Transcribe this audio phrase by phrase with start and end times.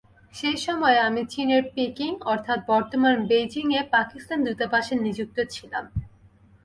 [0.33, 5.85] সেই সময়ে আমি চীনের পিকিং, অর্থাৎ বর্তমান বেইজিংয়ে পাকিস্তান দূতাবাসে নিযুক্ত ছিলাম।